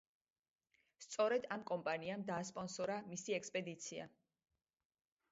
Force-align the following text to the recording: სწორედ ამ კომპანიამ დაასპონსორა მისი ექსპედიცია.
სწორედ 1.03 1.43
ამ 1.55 1.65
კომპანიამ 1.71 2.23
დაასპონსორა 2.29 2.95
მისი 3.11 3.35
ექსპედიცია. 3.39 4.07